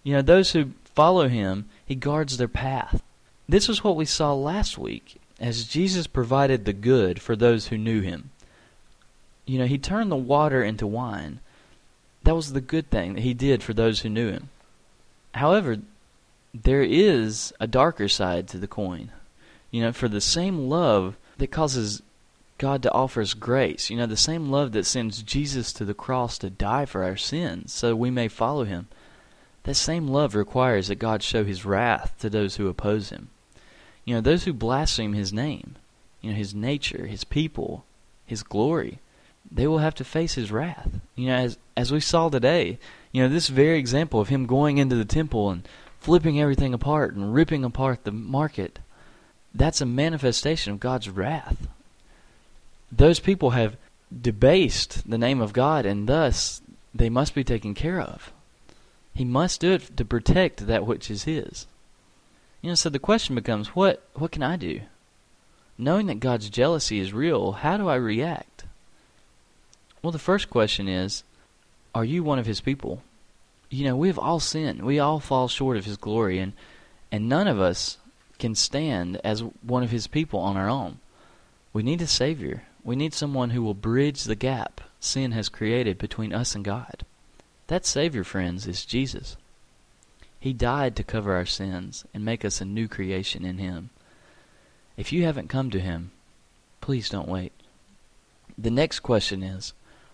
You 0.03 0.13
know, 0.15 0.21
those 0.21 0.51
who 0.51 0.71
follow 0.83 1.27
him, 1.27 1.69
he 1.85 1.95
guards 1.95 2.37
their 2.37 2.47
path. 2.47 3.03
This 3.47 3.67
was 3.67 3.83
what 3.83 3.95
we 3.95 4.05
saw 4.05 4.33
last 4.33 4.77
week 4.77 5.21
as 5.39 5.65
Jesus 5.65 6.07
provided 6.07 6.65
the 6.65 6.73
good 6.73 7.21
for 7.21 7.35
those 7.35 7.67
who 7.67 7.77
knew 7.77 8.01
him. 8.01 8.31
You 9.45 9.59
know, 9.59 9.65
he 9.65 9.77
turned 9.77 10.11
the 10.11 10.15
water 10.15 10.63
into 10.63 10.87
wine. 10.87 11.39
That 12.23 12.35
was 12.35 12.53
the 12.53 12.61
good 12.61 12.89
thing 12.89 13.13
that 13.13 13.21
he 13.21 13.35
did 13.35 13.61
for 13.61 13.73
those 13.73 14.01
who 14.01 14.09
knew 14.09 14.31
him. 14.31 14.49
However, 15.35 15.77
there 16.53 16.81
is 16.81 17.53
a 17.59 17.67
darker 17.67 18.07
side 18.07 18.47
to 18.47 18.57
the 18.57 18.67
coin. 18.67 19.11
You 19.69 19.83
know, 19.83 19.91
for 19.91 20.07
the 20.07 20.21
same 20.21 20.69
love 20.69 21.17
that 21.37 21.51
causes 21.51 22.01
God 22.57 22.83
to 22.83 22.91
offer 22.91 23.21
us 23.21 23.33
grace, 23.33 23.89
you 23.89 23.97
know, 23.97 24.05
the 24.05 24.17
same 24.17 24.49
love 24.49 24.71
that 24.71 24.85
sends 24.85 25.21
Jesus 25.21 25.73
to 25.73 25.85
the 25.85 25.93
cross 25.93 26.37
to 26.37 26.49
die 26.49 26.85
for 26.85 27.03
our 27.03 27.17
sins 27.17 27.73
so 27.73 27.95
we 27.95 28.09
may 28.09 28.27
follow 28.27 28.63
him, 28.63 28.87
that 29.63 29.75
same 29.75 30.07
love 30.07 30.35
requires 30.35 30.87
that 30.87 30.95
God 30.95 31.21
show 31.21 31.43
his 31.43 31.65
wrath 31.65 32.15
to 32.19 32.29
those 32.29 32.55
who 32.55 32.67
oppose 32.67 33.09
him. 33.09 33.29
You 34.05 34.15
know, 34.15 34.21
those 34.21 34.43
who 34.43 34.53
blaspheme 34.53 35.13
his 35.13 35.33
name, 35.33 35.75
you 36.21 36.31
know, 36.31 36.37
his 36.37 36.53
nature, 36.53 37.07
his 37.07 37.23
people, 37.23 37.83
his 38.25 38.43
glory 38.43 38.99
they 39.51 39.67
will 39.67 39.79
have 39.79 39.95
to 39.95 40.03
face 40.03 40.33
his 40.33 40.51
wrath. 40.51 40.89
You 41.15 41.27
know, 41.27 41.35
as 41.35 41.57
as 41.77 41.91
we 41.91 41.99
saw 41.99 42.29
today, 42.29 42.79
you 43.11 43.21
know, 43.21 43.29
this 43.29 43.47
very 43.47 43.77
example 43.77 44.19
of 44.19 44.29
him 44.29 44.45
going 44.45 44.77
into 44.77 44.95
the 44.95 45.05
temple 45.05 45.49
and 45.49 45.67
flipping 45.99 46.39
everything 46.39 46.73
apart 46.73 47.15
and 47.15 47.33
ripping 47.33 47.63
apart 47.63 48.03
the 48.03 48.11
market, 48.11 48.79
that's 49.53 49.81
a 49.81 49.85
manifestation 49.85 50.73
of 50.73 50.79
God's 50.79 51.09
wrath. 51.09 51.67
Those 52.95 53.19
people 53.19 53.49
have 53.51 53.75
debased 54.21 55.09
the 55.09 55.17
name 55.17 55.41
of 55.41 55.51
God 55.51 55.85
and 55.85 56.07
thus 56.07 56.61
they 56.93 57.09
must 57.09 57.35
be 57.35 57.43
taken 57.43 57.73
care 57.73 57.99
of. 57.99 58.31
He 59.13 59.25
must 59.25 59.59
do 59.59 59.73
it 59.73 59.97
to 59.97 60.05
protect 60.05 60.67
that 60.67 60.85
which 60.85 61.11
is 61.11 61.23
his. 61.23 61.67
You 62.61 62.69
know, 62.69 62.75
so 62.75 62.89
the 62.89 62.99
question 62.99 63.35
becomes 63.35 63.75
what 63.75 64.07
what 64.13 64.31
can 64.31 64.43
I 64.43 64.55
do? 64.55 64.81
Knowing 65.77 66.07
that 66.07 66.21
God's 66.21 66.49
jealousy 66.49 66.99
is 66.99 67.13
real, 67.13 67.53
how 67.53 67.75
do 67.75 67.89
I 67.89 67.95
react? 67.95 68.63
Well, 70.01 70.11
the 70.11 70.19
first 70.19 70.49
question 70.49 70.87
is 70.87 71.23
Are 71.93 72.05
you 72.05 72.23
one 72.23 72.39
of 72.39 72.45
his 72.45 72.61
people? 72.61 73.01
You 73.69 73.85
know, 73.85 73.95
we 73.97 74.07
have 74.07 74.19
all 74.19 74.39
sinned. 74.39 74.83
We 74.83 74.99
all 74.99 75.19
fall 75.19 75.47
short 75.47 75.75
of 75.75 75.85
his 75.85 75.97
glory, 75.97 76.39
and, 76.39 76.53
and 77.11 77.27
none 77.27 77.47
of 77.47 77.59
us 77.59 77.97
can 78.39 78.55
stand 78.55 79.19
as 79.23 79.41
one 79.63 79.83
of 79.83 79.91
his 79.91 80.07
people 80.07 80.39
on 80.39 80.55
our 80.55 80.69
own. 80.69 80.99
We 81.73 81.83
need 81.83 82.01
a 82.01 82.07
Savior. 82.07 82.63
We 82.85 82.95
need 82.95 83.15
someone 83.15 83.49
who 83.49 83.63
will 83.63 83.73
bridge 83.73 84.23
the 84.23 84.35
gap 84.35 84.79
sin 84.99 85.31
has 85.31 85.49
created 85.49 85.97
between 85.97 86.31
us 86.31 86.55
and 86.55 86.63
God. 86.63 87.03
That 87.67 87.85
Savior, 87.85 88.23
friends, 88.23 88.67
is 88.67 88.85
Jesus. 88.85 89.37
He 90.39 90.53
died 90.53 90.95
to 90.95 91.03
cover 91.03 91.33
our 91.33 91.47
sins 91.47 92.05
and 92.13 92.23
make 92.23 92.45
us 92.45 92.61
a 92.61 92.65
new 92.65 92.87
creation 92.87 93.43
in 93.43 93.57
Him. 93.57 93.89
If 94.97 95.11
you 95.11 95.23
haven't 95.23 95.49
come 95.49 95.71
to 95.71 95.79
Him, 95.79 96.11
please 96.79 97.09
don't 97.09 97.27
wait. 97.27 97.53
The 98.57 98.71
next 98.71 98.99
question 98.99 99.41
is 99.41 99.73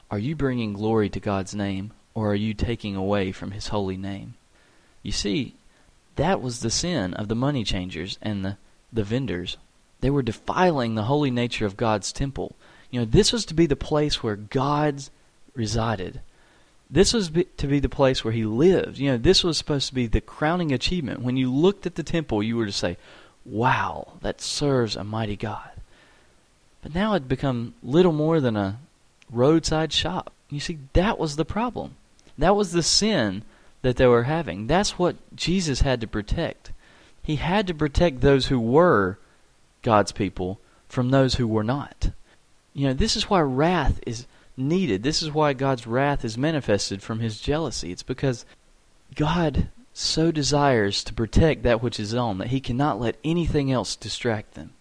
are 0.10 0.20
you 0.20 0.36
bringing 0.36 0.72
glory 0.72 1.10
to 1.10 1.20
God's 1.20 1.54
name, 1.54 1.92
or 2.14 2.32
are 2.32 2.36
you 2.36 2.54
taking 2.54 2.96
away 2.96 3.34
from 3.34 3.52
His 3.52 3.68
holy 3.68 3.98
name? 3.98 4.36
You 5.04 5.12
see, 5.12 5.56
that 6.16 6.42
was 6.42 6.62
the 6.62 6.70
sin 6.70 7.14
of 7.16 7.28
the 7.28 7.36
money 7.36 7.66
changers 7.66 8.18
and 8.22 8.46
the, 8.46 8.58
the 8.94 9.04
vendors. 9.04 9.58
They 10.02 10.10
were 10.10 10.22
defiling 10.22 10.96
the 10.96 11.04
holy 11.04 11.32
nature 11.32 11.66
of 11.66 11.78
God's 11.78 12.12
temple. 12.12 12.56
You 12.90 13.00
know, 13.00 13.06
this 13.06 13.32
was 13.32 13.46
to 13.46 13.54
be 13.54 13.66
the 13.66 13.76
place 13.76 14.22
where 14.22 14.36
God 14.36 15.04
resided. 15.56 16.22
This 16.90 17.14
was 17.14 17.30
be, 17.30 17.46
to 17.58 17.68
be 17.68 17.80
the 17.80 17.88
place 17.88 18.24
where 18.24 18.34
He 18.34 18.44
lived. 18.44 18.98
You 18.98 19.12
know, 19.12 19.18
this 19.18 19.44
was 19.44 19.58
supposed 19.58 19.88
to 19.88 19.96
be 19.96 20.08
the 20.08 20.20
crowning 20.20 20.74
achievement. 20.74 21.22
When 21.22 21.38
you 21.38 21.52
looked 21.52 21.86
at 21.86 21.96
the 21.96 22.04
temple, 22.04 22.44
you 22.44 22.58
were 22.58 22.66
to 22.66 22.72
say, 22.72 22.98
Wow, 23.46 24.14
that 24.22 24.42
serves 24.42 24.96
a 24.96 25.04
mighty 25.04 25.36
God. 25.36 25.72
But 26.82 26.94
now 26.94 27.12
it 27.12 27.22
had 27.22 27.28
become 27.28 27.76
little 27.82 28.12
more 28.12 28.40
than 28.40 28.58
a 28.58 28.80
roadside 29.32 29.94
shop. 29.94 30.34
You 30.50 30.60
see, 30.60 30.80
that 30.94 31.18
was 31.18 31.36
the 31.36 31.46
problem. 31.46 31.96
That 32.38 32.56
was 32.56 32.72
the 32.72 32.84
sin 32.84 33.44
that 33.82 33.96
they 33.96 34.08
were 34.08 34.24
having. 34.24 34.68
That's 34.68 35.00
what 35.00 35.16
Jesus 35.36 35.82
had 35.82 36.02
to 36.02 36.08
protect. 36.08 36.72
He 37.24 37.38
had 37.38 37.68
to 37.68 37.74
protect 37.74 38.22
those 38.22 38.48
who 38.48 38.60
were 38.60 39.18
God's 39.82 40.12
people 40.12 40.60
from 40.88 41.10
those 41.10 41.36
who 41.36 41.48
were 41.48 41.64
not. 41.64 42.12
You 42.74 42.88
know, 42.88 42.94
this 42.94 43.16
is 43.16 43.30
why 43.30 43.42
wrath 43.42 44.00
is 44.06 44.26
needed. 44.56 45.04
This 45.04 45.22
is 45.22 45.32
why 45.32 45.54
God's 45.54 45.88
wrath 45.88 46.24
is 46.24 46.38
manifested 46.38 47.02
from 47.02 47.20
his 47.20 47.40
jealousy. 47.40 47.92
It's 47.92 48.04
because 48.04 48.46
God 49.16 49.70
so 49.94 50.32
desires 50.32 51.04
to 51.04 51.14
protect 51.14 51.64
that 51.64 51.82
which 51.82 52.00
is 52.00 52.12
his 52.12 52.16
own 52.16 52.38
that 52.38 52.48
he 52.48 52.60
cannot 52.60 53.00
let 53.00 53.18
anything 53.24 53.72
else 53.72 53.96
distract 53.96 54.54
them. 54.54 54.72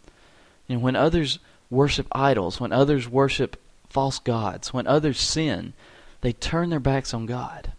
And 0.69 0.83
when 0.83 0.95
others 0.95 1.41
worship 1.69 2.07
idols, 2.13 2.61
when 2.61 2.73
others 2.73 3.09
worship 3.09 3.57
false 3.91 4.21
gods. 4.21 4.73
When 4.73 4.87
others 4.87 5.21
sin, 5.21 5.75
they 6.23 6.33
turn 6.33 6.71
their 6.71 6.81
backs 6.81 7.13
on 7.13 7.27
God. 7.27 7.73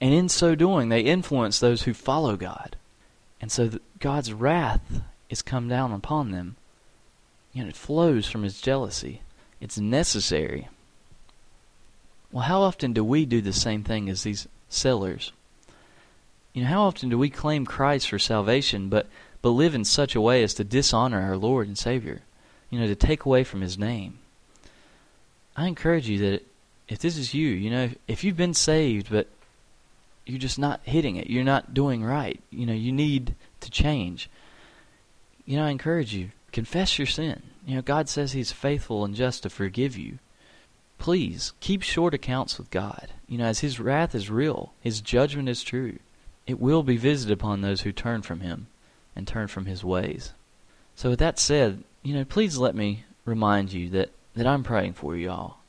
And 0.00 0.12
in 0.12 0.28
so 0.28 0.54
doing, 0.54 0.88
they 0.88 1.00
influence 1.00 1.58
those 1.58 1.82
who 1.82 1.94
follow 1.94 2.36
God. 2.36 2.76
And 3.40 3.50
so 3.50 3.70
God's 4.00 4.32
wrath 4.32 5.00
is 5.30 5.42
come 5.42 5.68
down 5.68 5.92
upon 5.92 6.30
them. 6.30 6.56
You 7.52 7.62
know, 7.62 7.68
it 7.68 7.76
flows 7.76 8.26
from 8.28 8.42
his 8.42 8.60
jealousy. 8.60 9.22
It's 9.60 9.78
necessary. 9.78 10.68
Well, 12.30 12.44
how 12.44 12.60
often 12.60 12.92
do 12.92 13.02
we 13.02 13.24
do 13.24 13.40
the 13.40 13.52
same 13.52 13.82
thing 13.82 14.08
as 14.08 14.22
these 14.22 14.46
sellers? 14.68 15.32
You 16.52 16.62
know, 16.62 16.68
how 16.68 16.82
often 16.82 17.08
do 17.08 17.18
we 17.18 17.30
claim 17.30 17.64
Christ 17.64 18.08
for 18.08 18.18
salvation, 18.18 18.88
but, 18.88 19.06
but 19.42 19.50
live 19.50 19.74
in 19.74 19.84
such 19.84 20.14
a 20.14 20.20
way 20.20 20.42
as 20.42 20.54
to 20.54 20.64
dishonor 20.64 21.20
our 21.20 21.36
Lord 21.36 21.68
and 21.68 21.78
Savior? 21.78 22.22
You 22.70 22.80
know, 22.80 22.86
to 22.86 22.94
take 22.94 23.24
away 23.24 23.44
from 23.44 23.60
his 23.60 23.78
name. 23.78 24.18
I 25.56 25.66
encourage 25.66 26.08
you 26.08 26.18
that 26.18 26.46
if 26.88 26.98
this 26.98 27.16
is 27.16 27.34
you, 27.34 27.48
you 27.48 27.70
know, 27.70 27.90
if 28.06 28.24
you've 28.24 28.36
been 28.36 28.54
saved 28.54 29.10
but 29.10 29.26
you're 30.26 30.38
just 30.38 30.58
not 30.58 30.80
hitting 30.84 31.16
it, 31.16 31.30
you're 31.30 31.44
not 31.44 31.74
doing 31.74 32.04
right, 32.04 32.40
you 32.50 32.66
know, 32.66 32.74
you 32.74 32.92
need 32.92 33.34
to 33.60 33.70
change. 33.70 34.28
You 35.48 35.56
know, 35.56 35.64
I 35.64 35.70
encourage 35.70 36.12
you, 36.12 36.32
confess 36.52 36.98
your 36.98 37.06
sin. 37.06 37.42
You 37.66 37.76
know, 37.76 37.80
God 37.80 38.10
says 38.10 38.32
He's 38.32 38.52
faithful 38.52 39.02
and 39.02 39.14
just 39.14 39.44
to 39.44 39.48
forgive 39.48 39.96
you. 39.96 40.18
Please 40.98 41.54
keep 41.60 41.80
short 41.80 42.12
accounts 42.12 42.58
with 42.58 42.70
God. 42.70 43.08
You 43.26 43.38
know, 43.38 43.46
as 43.46 43.60
His 43.60 43.80
wrath 43.80 44.14
is 44.14 44.28
real, 44.28 44.74
His 44.82 45.00
judgment 45.00 45.48
is 45.48 45.62
true. 45.62 46.00
It 46.46 46.60
will 46.60 46.82
be 46.82 46.98
visited 46.98 47.32
upon 47.32 47.62
those 47.62 47.80
who 47.80 47.92
turn 47.92 48.20
from 48.20 48.40
Him 48.40 48.66
and 49.16 49.26
turn 49.26 49.48
from 49.48 49.64
His 49.64 49.82
ways. 49.82 50.32
So, 50.94 51.08
with 51.08 51.18
that 51.20 51.38
said, 51.38 51.82
you 52.02 52.12
know, 52.12 52.26
please 52.26 52.58
let 52.58 52.74
me 52.74 53.04
remind 53.24 53.72
you 53.72 53.88
that 53.88 54.10
that 54.34 54.46
I'm 54.46 54.62
praying 54.62 54.92
for 54.92 55.16
you 55.16 55.30
all. 55.30 55.60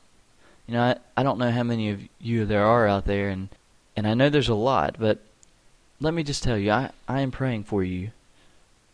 You 0.67 0.73
know, 0.73 0.81
I, 0.81 0.95
I 1.15 1.23
don't 1.23 1.39
know 1.39 1.51
how 1.51 1.63
many 1.63 1.89
of 1.89 2.01
you 2.19 2.43
there 2.45 2.65
are 2.65 2.85
out 2.85 3.05
there, 3.05 3.29
and, 3.29 3.47
and 3.95 4.05
I 4.05 4.13
know 4.13 4.29
there's 4.29 4.49
a 4.49 4.55
lot, 4.55 4.97
but 4.99 5.19
let 6.01 6.13
me 6.13 6.23
just 6.23 6.43
tell 6.43 6.57
you, 6.57 6.69
I, 6.69 6.91
I 7.07 7.21
am 7.21 7.31
praying 7.31 7.63
for 7.63 7.81
you 7.81 8.11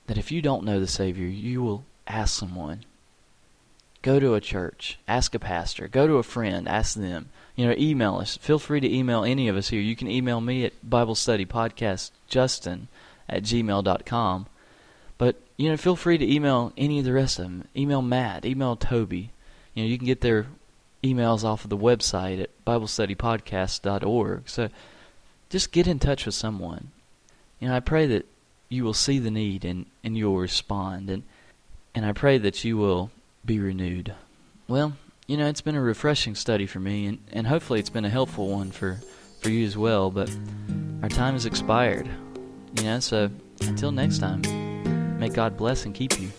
that 0.07 0.17
if 0.17 0.31
you 0.31 0.41
don't 0.41 0.63
know 0.63 0.79
the 0.79 0.87
Savior, 0.87 1.27
you 1.27 1.61
will 1.61 1.83
ask 2.07 2.37
someone. 2.37 2.83
Go 4.01 4.19
to 4.19 4.35
a 4.35 4.41
church, 4.41 4.99
ask 5.07 5.33
a 5.33 5.39
pastor, 5.39 5.87
go 5.87 6.05
to 6.05 6.15
a 6.15 6.23
friend, 6.23 6.67
ask 6.67 6.95
them. 6.95 7.29
You 7.55 7.67
know, 7.67 7.75
email 7.77 8.17
us. 8.17 8.37
Feel 8.37 8.59
free 8.59 8.79
to 8.81 8.93
email 8.93 9.23
any 9.23 9.47
of 9.47 9.55
us 9.55 9.69
here. 9.69 9.81
You 9.81 9.95
can 9.95 10.09
email 10.09 10.41
me 10.41 10.65
at 10.65 10.73
Bible 10.87 11.15
Study 11.15 11.45
Podcast 11.45 12.11
Justin 12.27 12.89
at 13.29 13.43
gmail.com. 13.43 14.45
But, 15.17 15.37
you 15.57 15.69
know, 15.69 15.77
feel 15.77 15.95
free 15.95 16.17
to 16.17 16.33
email 16.33 16.73
any 16.77 16.99
of 16.99 17.05
the 17.05 17.13
rest 17.13 17.39
of 17.39 17.45
them. 17.45 17.67
Email 17.75 18.01
Matt, 18.01 18.45
email 18.45 18.75
Toby. 18.75 19.31
You 19.73 19.83
know, 19.83 19.89
you 19.89 19.97
can 19.97 20.05
get 20.05 20.21
their 20.21 20.47
emails 21.01 21.43
off 21.43 21.63
of 21.63 21.69
the 21.69 21.77
website 21.77 22.41
at 22.41 22.65
BibleStudyPodcast.org. 22.65 24.49
So 24.49 24.69
just 25.49 25.71
get 25.71 25.87
in 25.87 25.99
touch 25.99 26.25
with 26.25 26.35
someone. 26.35 26.91
You 27.59 27.69
know, 27.69 27.75
I 27.75 27.79
pray 27.79 28.05
that 28.07 28.25
you 28.69 28.83
will 28.83 28.93
see 28.93 29.19
the 29.19 29.31
need 29.31 29.65
and, 29.65 29.85
and 30.03 30.17
you 30.17 30.25
will 30.29 30.39
respond. 30.39 31.09
And, 31.09 31.23
and 31.93 32.05
I 32.05 32.11
pray 32.11 32.37
that 32.37 32.63
you 32.63 32.77
will 32.77 33.11
be 33.45 33.59
renewed. 33.59 34.13
Well, 34.67 34.93
you 35.27 35.37
know, 35.37 35.47
it's 35.47 35.61
been 35.61 35.75
a 35.75 35.81
refreshing 35.81 36.35
study 36.35 36.65
for 36.67 36.79
me, 36.79 37.07
and, 37.07 37.19
and 37.31 37.47
hopefully 37.47 37.79
it's 37.79 37.89
been 37.89 38.05
a 38.05 38.09
helpful 38.09 38.47
one 38.47 38.71
for, 38.71 38.99
for 39.41 39.49
you 39.49 39.65
as 39.65 39.77
well. 39.77 40.11
But 40.11 40.29
our 41.01 41.09
time 41.09 41.33
has 41.33 41.45
expired. 41.45 42.09
You 42.77 42.83
know, 42.83 42.99
so 42.99 43.29
until 43.61 43.91
next 43.91 44.19
time, 44.19 45.19
may 45.19 45.29
God 45.29 45.57
bless 45.57 45.85
and 45.85 45.95
keep 45.95 46.19
you. 46.19 46.31